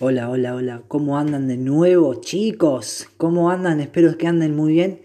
[0.00, 0.82] Hola, hola, hola.
[0.88, 3.08] ¿Cómo andan de nuevo, chicos?
[3.16, 3.78] ¿Cómo andan?
[3.78, 5.02] Espero que anden muy bien.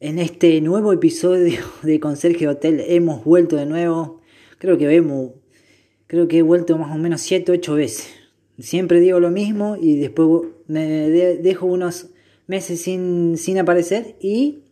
[0.00, 4.20] En este nuevo episodio de Conserje Hotel hemos vuelto de nuevo.
[4.58, 5.30] Creo que vemos,
[6.08, 8.08] creo que he vuelto más o menos 7, 8 veces.
[8.58, 12.08] Siempre digo lo mismo y después me dejo unos
[12.48, 14.64] meses sin, sin aparecer y,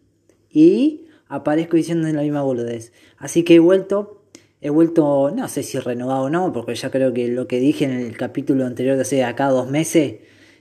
[0.50, 2.92] y aparezco diciendo la misma boludez.
[3.18, 4.17] Así que he vuelto
[4.60, 7.84] he vuelto, no sé si renovado o no, porque ya creo que lo que dije
[7.84, 10.16] en el capítulo anterior de hace acá dos meses,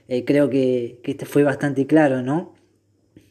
[0.08, 2.54] eh, creo que, este fue bastante claro, ¿no?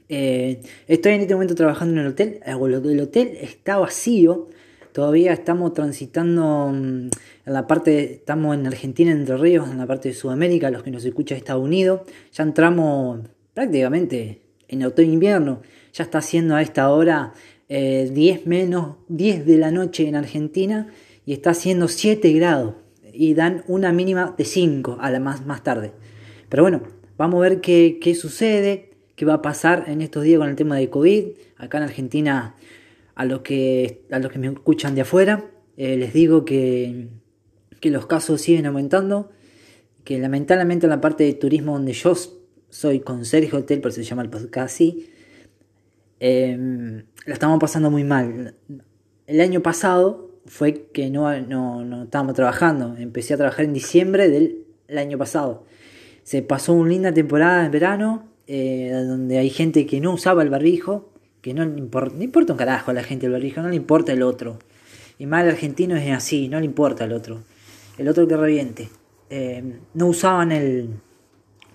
[0.10, 4.50] Eh, estoy en este momento trabajando en el hotel, eh, el hotel está vacío,
[4.94, 7.10] todavía estamos transitando mm,
[7.46, 10.92] en la parte, estamos en Argentina, Entre Ríos, en la parte de Sudamérica, los que
[10.92, 13.22] nos escuchan Estados Unidos, ya entramos
[13.54, 15.62] prácticamente en otoño-invierno,
[15.94, 17.34] ya está haciendo a esta hora
[17.70, 20.88] 10 eh, menos 10 de la noche en Argentina
[21.26, 22.76] y está haciendo 7 grados
[23.14, 25.92] y dan una mínima de 5 a la más, más tarde.
[26.50, 26.84] Pero bueno,
[27.18, 30.56] vamos a ver qué, qué sucede, qué va a pasar en estos días con el
[30.56, 31.26] tema de COVID.
[31.58, 32.56] Acá en Argentina,
[33.16, 37.10] a los que, a los que me escuchan de afuera, eh, les digo que,
[37.82, 39.32] que los casos siguen aumentando,
[40.06, 42.14] que lamentablemente en la parte de turismo donde yo
[42.70, 45.10] soy con Sergio Hotel, por eso se llama el podcast así,
[46.20, 48.56] eh, la estamos pasando muy mal.
[49.28, 52.96] El año pasado fue que no, no, no estábamos trabajando.
[52.98, 54.66] Empecé a trabajar en diciembre del
[54.98, 55.66] año pasado.
[56.24, 60.50] Se pasó una linda temporada en verano, eh, donde hay gente que no usaba el
[60.50, 61.12] barbijo,
[61.42, 63.76] que no le importa, no importa un carajo a la gente el barbijo, no le
[63.76, 64.58] importa el otro.
[65.20, 67.44] Y más el argentino es así, no le importa el otro.
[67.98, 68.90] El otro que reviente.
[69.30, 70.92] Eh, no usaban el,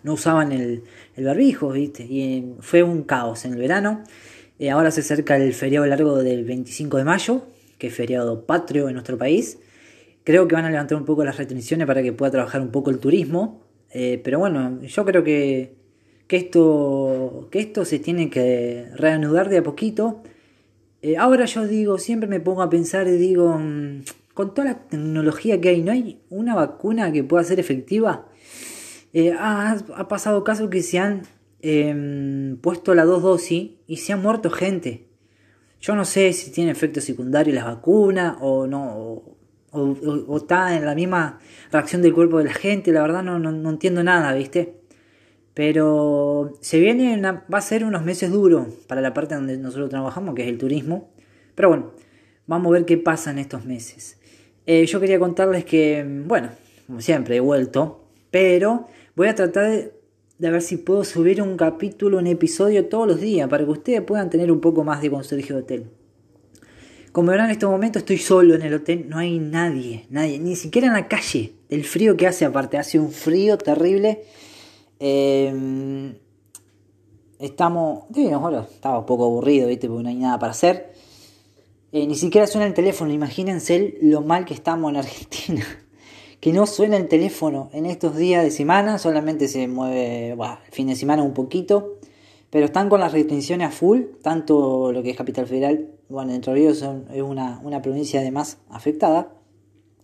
[0.03, 2.05] no usaban el, el barbijo, ¿viste?
[2.05, 4.03] Y eh, fue un caos en el verano.
[4.59, 7.47] Eh, ahora se acerca el feriado largo del 25 de mayo,
[7.79, 9.59] que es feriado patrio en nuestro país.
[10.25, 12.91] Creo que van a levantar un poco las restricciones para que pueda trabajar un poco
[12.91, 13.63] el turismo.
[13.91, 15.75] Eh, pero bueno, yo creo que,
[16.27, 20.23] que, esto, que esto se tiene que reanudar de a poquito.
[21.19, 24.03] ahora yo digo, siempre me pongo a pensar y digo, mm,
[24.35, 28.27] con toda la tecnología que hay, ¿no hay una vacuna que pueda ser efectiva?
[29.13, 31.23] Eh, ha, pasado casos que se han
[31.63, 35.07] em, puesto la dos dosis y se ha muerto gente.
[35.81, 39.23] Yo no sé si tiene efecto secundario la vacuna o no,
[39.71, 41.41] o, está en la misma
[41.71, 44.81] reacción del cuerpo de la gente, la verdad no, no, entiendo nada, ¿viste?
[45.55, 50.35] Pero se viene, va a ser unos meses duros para la parte donde nosotros trabajamos,
[50.35, 51.11] que es el turismo.
[51.55, 51.93] Pero bueno,
[52.47, 54.19] vamos a ver qué pasa en estos meses.
[54.67, 56.51] Eh, yo quería contarles que, bueno,
[56.87, 59.93] como siempre, he vuelto, pero Voy a tratar de,
[60.51, 64.31] ver si puedo subir un capítulo, un episodio todos los días para que ustedes puedan
[64.31, 65.91] tener un poco más de conserje de hotel.
[67.13, 70.57] Como verán, en este momento estoy solo en el hotel, no hay nadie, nadie, ni
[70.57, 71.53] siquiera en la calle.
[71.69, 74.25] El frío que hace, aparte, hace un frío terrible.
[74.99, 76.15] Em,
[77.39, 78.05] estamos.
[78.09, 79.89] bueno, estaba un poco aburrido, ¿viste?
[79.89, 80.93] Porque no hay nada para hacer.
[81.93, 85.67] Eh, ni siquiera suena el teléfono, imagínense lo mal que estamos en Argentina
[86.43, 90.89] que no suena el teléfono en estos días de semana, solamente se mueve el fin
[90.89, 91.99] de semana un poquito,
[92.51, 96.53] pero están con las restricciones a full, tanto lo que es Capital Federal, bueno, Entre
[96.53, 99.33] Ríos es una, una provincia además afectada,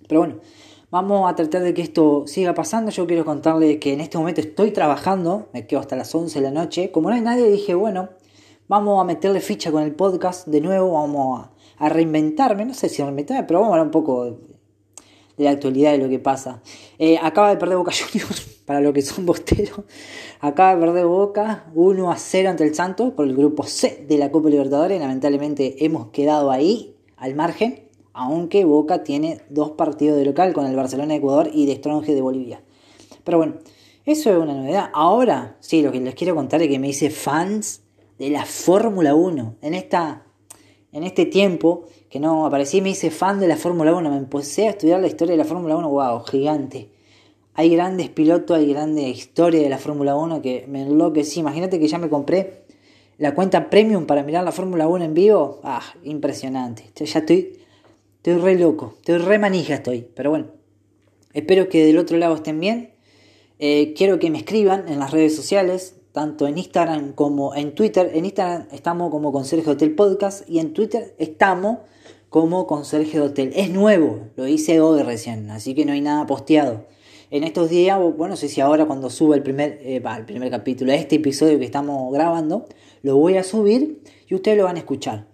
[0.06, 0.36] pero bueno,
[0.92, 4.40] vamos a tratar de que esto siga pasando, yo quiero contarles que en este momento
[4.40, 7.74] estoy trabajando, me quedo hasta las 11 de la noche, como no hay nadie dije,
[7.74, 8.10] bueno,
[8.68, 12.88] vamos a meterle ficha con el podcast de nuevo, vamos a, a reinventarme, no sé
[12.88, 14.38] si reinventarme, pero vamos a hablar un poco
[15.38, 16.60] de la actualidad de lo que pasa.
[16.98, 19.80] Eh, acaba de perder Boca Juniors, para los que son bosteros.
[20.40, 24.18] Acaba de perder Boca 1 a 0 ante el Santos por el grupo C de
[24.18, 25.00] la Copa Libertadores.
[25.00, 30.76] Lamentablemente hemos quedado ahí, al margen, aunque Boca tiene dos partidos de local con el
[30.76, 32.62] Barcelona de Ecuador y de Stronge de Bolivia.
[33.24, 33.54] Pero bueno,
[34.04, 34.90] eso es una novedad.
[34.92, 37.82] Ahora, sí, lo que les quiero contar es que me hice fans
[38.18, 39.56] de la Fórmula 1.
[39.62, 40.24] En, esta,
[40.92, 44.66] en este tiempo que no aparecí, me hice fan de la Fórmula 1, me empecé
[44.66, 46.88] a estudiar la historia de la Fórmula 1, wow, gigante.
[47.54, 51.40] Hay grandes pilotos, hay grandes historia de la Fórmula 1 que me enloquecí.
[51.40, 52.62] Imagínate que ya me compré
[53.18, 55.58] la cuenta premium para mirar la Fórmula 1 en vivo.
[55.64, 56.84] Ah, impresionante.
[56.94, 57.58] Ya estoy,
[58.16, 60.06] estoy re loco, estoy re manija estoy.
[60.14, 60.46] Pero bueno,
[61.32, 62.92] espero que del otro lado estén bien.
[63.58, 68.12] Eh, quiero que me escriban en las redes sociales, tanto en Instagram como en Twitter.
[68.14, 71.78] En Instagram estamos como Conserje Hotel Podcast y en Twitter estamos
[72.30, 73.52] como conserje de hotel.
[73.56, 76.86] Es nuevo, lo hice hoy recién, así que no hay nada posteado.
[77.30, 80.50] En estos días, bueno, no sé si ahora cuando suba el primer, eh, el primer
[80.50, 82.66] capítulo, este episodio que estamos grabando,
[83.02, 85.26] lo voy a subir y ustedes lo van a escuchar.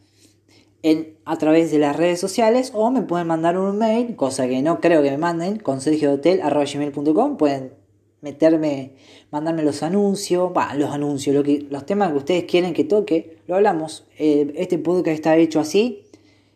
[0.83, 4.61] En, a través de las redes sociales o me pueden mandar un mail, cosa que
[4.61, 7.37] no creo que me manden, conserjehotel.com.
[7.37, 7.73] Pueden
[8.21, 8.95] meterme,
[9.31, 13.55] mandarme los anuncios, los anuncios, lo que, los temas que ustedes quieren que toque, lo
[13.55, 14.07] hablamos.
[14.19, 16.04] Eh, este podcast está hecho así,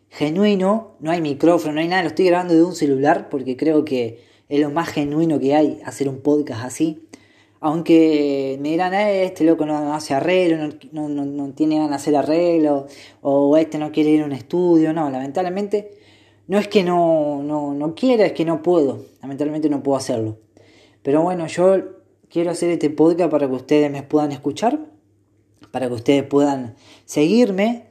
[0.09, 3.85] genuino, no hay micrófono, no hay nada, lo estoy grabando de un celular porque creo
[3.85, 7.05] que es lo más genuino que hay hacer un podcast así.
[7.61, 11.95] Aunque me dirán, eh, este loco no hace arreglo, no, no, no, tiene ganas de
[11.95, 12.87] hacer arreglo,
[13.21, 15.91] o este no quiere ir a un estudio, no, lamentablemente
[16.47, 20.39] no es que no, no, no quiera, es que no puedo, lamentablemente no puedo hacerlo.
[21.03, 21.77] Pero bueno, yo
[22.29, 24.79] quiero hacer este podcast para que ustedes me puedan escuchar,
[25.71, 26.75] para que ustedes puedan
[27.05, 27.89] seguirme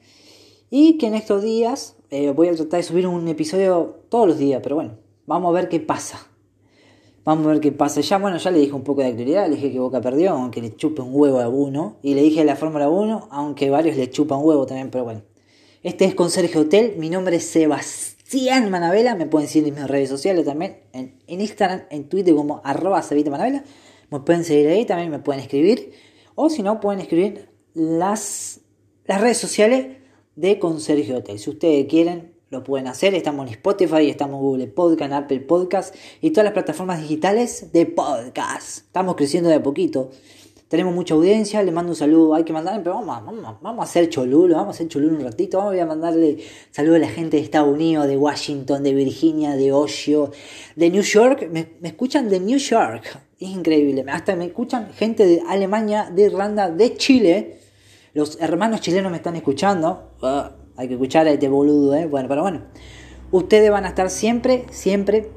[0.70, 4.38] y que en estos días eh, voy a tratar de subir un episodio todos los
[4.38, 6.26] días, pero bueno, vamos a ver qué pasa.
[7.24, 8.00] Vamos a ver qué pasa.
[8.00, 10.62] Ya, bueno, ya le dije un poco de actualidad, le dije que Boca perdió, aunque
[10.62, 11.98] le chupe un huevo a uno.
[12.00, 15.20] Y le dije de la Fórmula 1, aunque varios le chupan huevo también, pero bueno.
[15.82, 19.86] Este es con Sergio Hotel, mi nombre es Sebastián Manavela, me pueden seguir en mis
[19.86, 23.62] redes sociales también, en, Instagram, en Twitter como arroba Manavela.
[24.10, 25.92] Me pueden seguir ahí, también me pueden escribir.
[26.34, 28.60] O si no, pueden escribir las,
[29.04, 29.97] las redes sociales
[30.38, 31.38] de con Hotel.
[31.40, 33.12] Si ustedes quieren, lo pueden hacer.
[33.16, 37.86] Estamos en Spotify, estamos en Google Podcast, Apple Podcast y todas las plataformas digitales de
[37.86, 38.84] podcast.
[38.86, 40.10] Estamos creciendo de a poquito.
[40.68, 43.88] Tenemos mucha audiencia, le mando un saludo, hay que mandarle, pero vamos, vamos, vamos a
[43.88, 46.38] hacer cholulo, vamos a hacer cholulo un ratito, vamos a mandarle
[46.70, 50.30] saludo a la gente de Estados Unidos, de Washington, de Virginia, de Ohio,
[50.76, 55.42] de New York, me, escuchan de New York, es increíble, hasta me escuchan gente de
[55.48, 57.58] Alemania, de Irlanda, de Chile,
[58.14, 62.06] los hermanos chilenos me están escuchando, ah, hay que escuchar a este boludo, ¿eh?
[62.06, 62.62] Bueno, pero bueno.
[63.30, 65.28] Ustedes van a estar siempre, siempre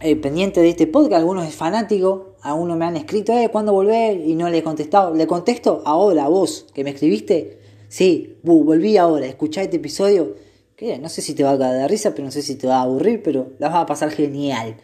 [0.00, 1.20] eh, pendientes de este podcast.
[1.20, 4.16] Algunos es fanático, algunos me han escrito, eh, ¿cuándo volver?
[4.16, 5.12] Y no le he contestado.
[5.14, 7.58] Le contesto ahora, vos, que me escribiste.
[7.88, 10.34] Sí, volví ahora, escuchá este episodio.
[10.76, 12.66] Que no sé si te va a caer de risa, pero no sé si te
[12.66, 14.76] va a aburrir, pero la vas a pasar genial.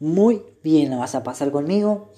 [0.00, 2.10] Muy bien la vas a pasar conmigo.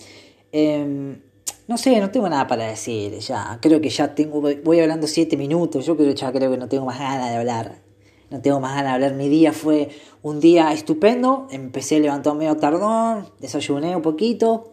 [0.53, 1.19] Eh,
[1.67, 3.59] no sé, no tengo nada para decir ya.
[3.63, 5.87] Creo que ya tengo, voy hablando siete minutos.
[5.87, 7.83] Yo creo ya creo que no tengo más ganas de hablar.
[8.31, 9.15] No tengo más ganas de hablar.
[9.15, 9.89] Mi día fue
[10.23, 11.47] un día estupendo.
[11.51, 13.31] Empecé levantado medio tardón.
[13.41, 14.73] Desayuné un poquito.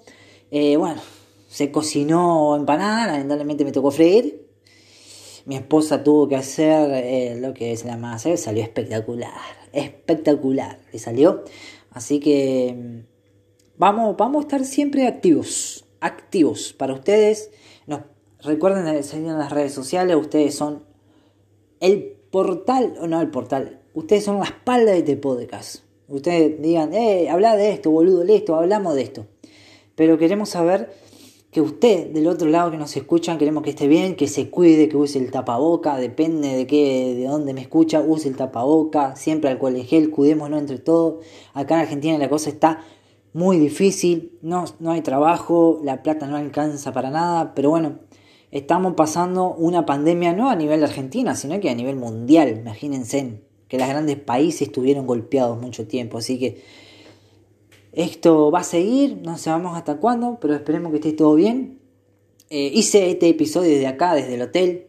[0.52, 1.02] Eh, bueno,
[1.48, 3.08] se cocinó empanada.
[3.08, 4.50] Lamentablemente me tocó freír.
[5.46, 8.38] Mi esposa tuvo que hacer eh, lo que se llama hacer.
[8.38, 9.32] Salió espectacular.
[9.72, 10.78] Espectacular.
[10.92, 11.46] Le salió.
[11.92, 17.52] Así que mm, vamos, vamos a estar siempre activos activos para ustedes.
[17.88, 18.02] Nos,
[18.44, 20.84] recuerden seguir en las redes sociales, ustedes son
[21.80, 25.84] el portal, o no el portal, ustedes son la espalda de este podcast.
[26.08, 29.26] Ustedes digan, eh, habla de esto, boludo, listo, hablamos de esto.
[29.96, 30.94] Pero queremos saber
[31.52, 34.88] que usted, del otro lado que nos escuchan, queremos que esté bien, que se cuide,
[34.88, 39.50] que use el tapaboca, depende de qué, de dónde me escucha, use el tapaboca, siempre
[39.50, 41.26] alcohol en gel, cuidémonos entre todos.
[41.54, 42.86] Acá en Argentina la cosa está
[43.34, 48.00] muy difícil, no, no hay trabajo, la plata no alcanza para nada, pero bueno,
[48.52, 53.42] estamos pasando una pandemia no a nivel de Argentina, sino que a nivel mundial, imagínense
[53.68, 56.62] que los grandes países estuvieron golpeados mucho tiempo, así que
[57.94, 61.80] esto va a seguir, no sabemos hasta cuándo, pero esperemos que esté todo bien.
[62.50, 64.88] Eh, hice este episodio desde acá, desde el hotel.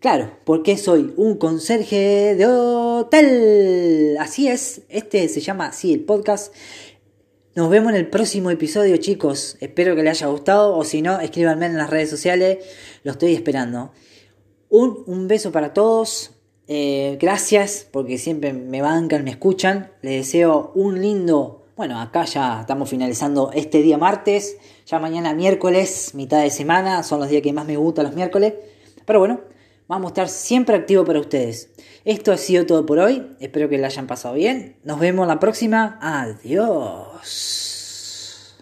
[0.00, 4.16] Claro, porque soy un conserje de hotel.
[4.18, 6.52] Así es, este se llama así el podcast.
[7.54, 9.58] Nos vemos en el próximo episodio, chicos.
[9.60, 10.74] Espero que les haya gustado.
[10.74, 12.64] O si no, escríbanme en las redes sociales.
[13.04, 13.92] Lo estoy esperando.
[14.70, 16.30] Un, beso para todos.
[16.66, 19.92] Eh, gracias porque siempre me bancan, me escuchan.
[20.00, 21.66] Les deseo un lindo.
[21.76, 24.56] Bueno, acá ya estamos finalizando este día martes.
[24.86, 27.02] Ya mañana miércoles, mitad de semana.
[27.02, 28.54] Son los días que más me gustan los miércoles.
[29.04, 29.42] Pero bueno,
[29.92, 31.68] vamos a estar siempre activos para ustedes.
[32.06, 33.26] Esto ha sido todo por hoy.
[33.40, 34.76] Espero que la hayan pasado bien.
[34.84, 35.98] Nos vemos la próxima.
[36.00, 37.71] Adiós.